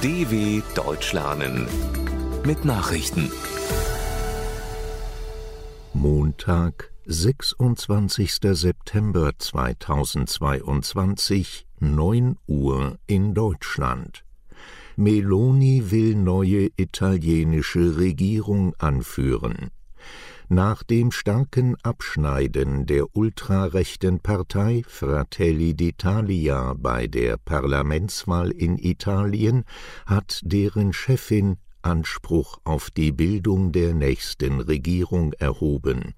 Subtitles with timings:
[0.00, 1.66] DW Deutsch lernen
[2.46, 3.32] mit Nachrichten.
[5.92, 8.32] Montag, 26.
[8.52, 14.22] September 2022, 9 Uhr in Deutschland.
[14.94, 19.72] Meloni will neue italienische Regierung anführen.
[20.50, 29.64] Nach dem starken Abschneiden der ultrarechten Partei Fratelli d'Italia bei der Parlamentswahl in Italien
[30.06, 36.14] hat deren Chefin Anspruch auf die Bildung der nächsten Regierung erhoben.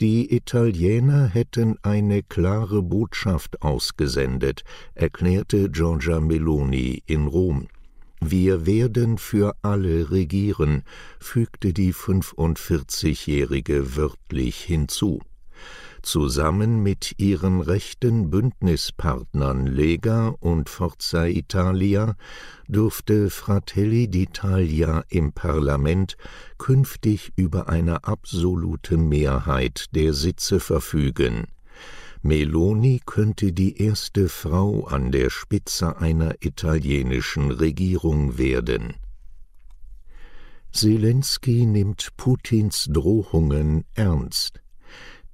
[0.00, 4.62] Die Italiener hätten eine klare Botschaft ausgesendet,
[4.94, 7.66] erklärte Giorgia Meloni in Rom.
[8.20, 10.82] Wir werden für alle regieren,
[11.18, 15.20] fügte die 45-Jährige wörtlich hinzu.
[16.02, 22.16] Zusammen mit ihren rechten Bündnispartnern Lega und Forza Italia
[22.68, 26.16] durfte Fratelli d'Italia im Parlament
[26.56, 31.46] künftig über eine absolute Mehrheit der Sitze verfügen.
[32.22, 38.94] Meloni könnte die erste Frau an der Spitze einer italienischen Regierung werden.
[40.70, 44.60] Zelensky nimmt Putins Drohungen ernst.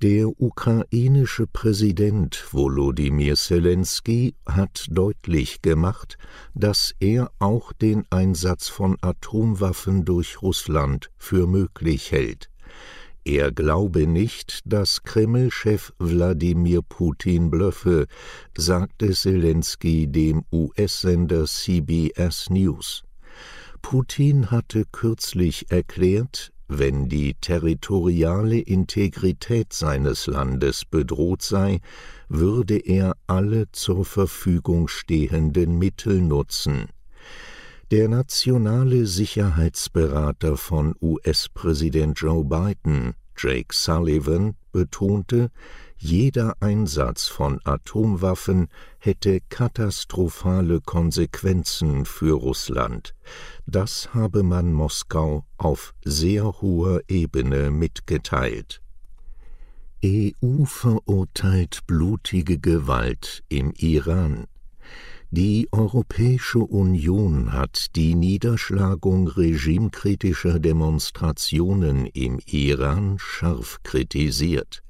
[0.00, 6.18] Der ukrainische Präsident Volodymyr Zelensky hat deutlich gemacht,
[6.54, 12.50] dass er auch den Einsatz von Atomwaffen durch Russland für möglich hält.
[13.28, 18.06] Er glaube nicht, dass Kreml-Chef Wladimir Putin blöffe,
[18.56, 23.02] sagte Zelensky dem US-Sender CBS News.
[23.82, 31.80] Putin hatte kürzlich erklärt, wenn die territoriale Integrität seines Landes bedroht sei,
[32.28, 36.86] würde er alle zur Verfügung stehenden Mittel nutzen.
[37.92, 45.52] Der nationale Sicherheitsberater von US-Präsident Joe Biden, Jake Sullivan, betonte,
[45.96, 48.66] jeder Einsatz von Atomwaffen
[48.98, 53.14] hätte katastrophale Konsequenzen für Russland.
[53.66, 58.82] Das habe man Moskau auf sehr hoher Ebene mitgeteilt.
[60.04, 64.48] EU verurteilt blutige Gewalt im Iran.
[65.32, 74.84] Die Europäische Union hat die Niederschlagung regimekritischer Demonstrationen im Iran scharf kritisiert.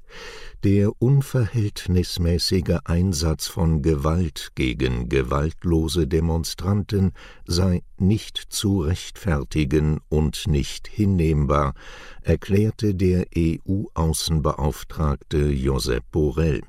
[0.63, 7.13] Der unverhältnismäßige Einsatz von Gewalt gegen gewaltlose Demonstranten
[7.45, 11.73] sei nicht zu rechtfertigen und nicht hinnehmbar,
[12.21, 16.61] erklärte der EU-Außenbeauftragte Josep Borrell.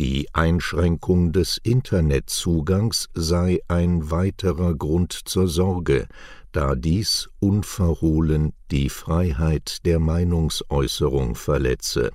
[0.00, 6.08] Die Einschränkung des Internetzugangs sei ein weiterer Grund zur Sorge,
[6.52, 12.12] da dies unverhohlen die Freiheit der Meinungsäußerung verletze.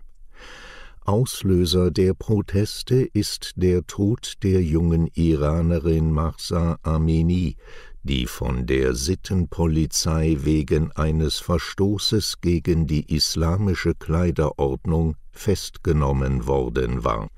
[1.02, 7.56] Auslöser der Proteste ist der Tod der jungen Iranerin Mahsa Amini,
[8.02, 17.30] die von der Sittenpolizei wegen eines Verstoßes gegen die islamische Kleiderordnung festgenommen worden war.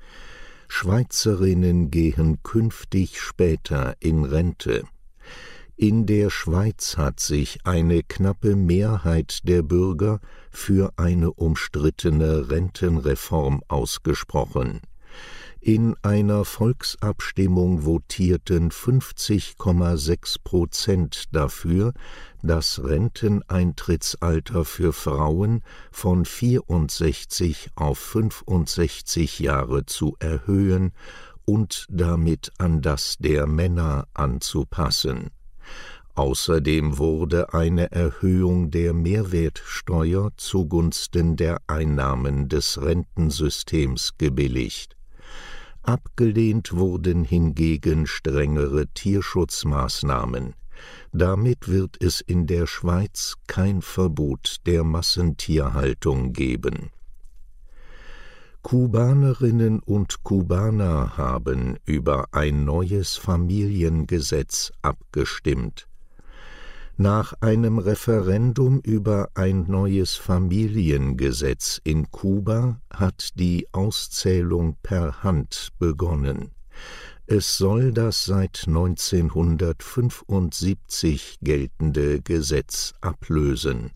[0.68, 4.84] Schweizerinnen gehen künftig später in Rente.
[5.76, 10.20] In der Schweiz hat sich eine knappe Mehrheit der Bürger
[10.50, 14.80] für eine umstrittene Rentenreform ausgesprochen.
[15.60, 21.94] In einer Volksabstimmung votierten 50,6 Prozent dafür,
[22.42, 30.92] das Renteneintrittsalter für Frauen von 64 auf 65 Jahre zu erhöhen
[31.44, 35.30] und damit an das der Männer anzupassen.
[36.14, 44.97] Außerdem wurde eine Erhöhung der Mehrwertsteuer zugunsten der Einnahmen des Rentensystems gebilligt.
[45.82, 50.54] Abgelehnt wurden hingegen strengere Tierschutzmaßnahmen.
[51.12, 56.90] Damit wird es in der Schweiz kein Verbot der Massentierhaltung geben.
[58.62, 65.87] Kubanerinnen und Kubaner haben über ein neues Familiengesetz abgestimmt.
[67.00, 76.50] Nach einem Referendum über ein neues Familiengesetz in Kuba hat die Auszählung per Hand begonnen.
[77.28, 83.92] Es soll das seit 1975 geltende Gesetz ablösen.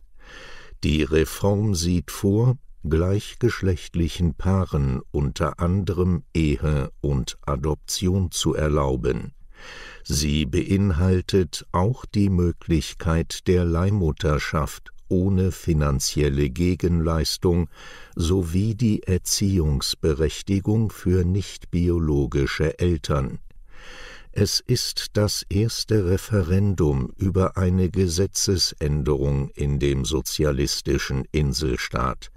[0.85, 2.57] Die Reform sieht vor,
[2.89, 9.35] gleichgeschlechtlichen Paaren unter anderem Ehe und Adoption zu erlauben.
[10.05, 17.69] Sie beinhaltet auch die Möglichkeit der Leihmutterschaft ohne finanzielle Gegenleistung
[18.17, 23.38] sowie die Erziehungsberechtigung für nicht biologische Eltern.
[24.32, 32.31] Es ist das erste Referendum über eine Gesetzesänderung in dem sozialistischen Inselstaat.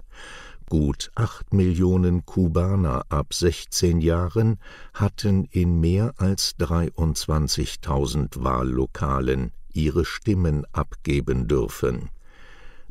[0.68, 4.58] Gut acht Millionen Kubaner ab 16 Jahren
[4.92, 12.10] hatten in mehr als 23.000 Wahllokalen ihre Stimmen abgeben dürfen.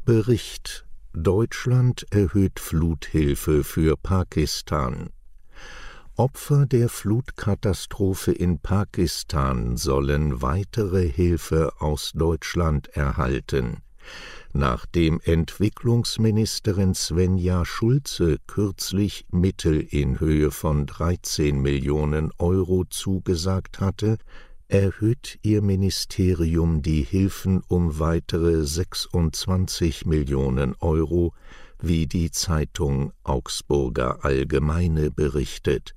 [0.05, 5.09] Bericht Deutschland erhöht Fluthilfe für Pakistan.
[6.15, 13.81] Opfer der Flutkatastrophe in Pakistan sollen weitere Hilfe aus Deutschland erhalten
[14.53, 24.17] nachdem Entwicklungsministerin Svenja Schulze kürzlich Mittel in Höhe von 13 Millionen Euro zugesagt hatte,
[24.67, 31.33] erhöht ihr Ministerium die Hilfen um weitere 26 Millionen Euro,
[31.81, 35.93] wie die Zeitung Augsburger Allgemeine berichtet.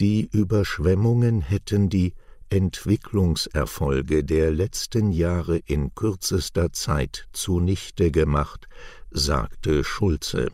[0.00, 2.14] Die Überschwemmungen hätten die
[2.52, 8.68] Entwicklungserfolge der letzten Jahre in kürzester Zeit zunichte gemacht,
[9.10, 10.48] sagte Schulze.